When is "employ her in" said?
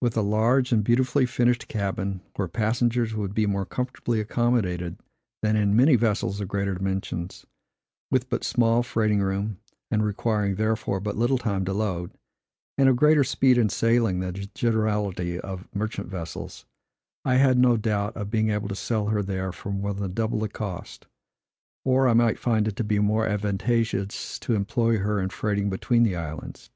24.54-25.28